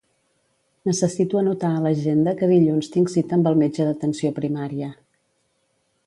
Necessito 0.89 1.41
anotar 1.41 1.69
a 1.75 1.83
l'agenda 1.83 2.33
que 2.39 2.49
dilluns 2.51 2.89
tinc 2.95 3.13
cita 3.15 3.37
amb 3.39 3.49
el 3.51 3.59
metge 3.59 3.87
d'atenció 3.89 4.31
primària. 4.39 4.89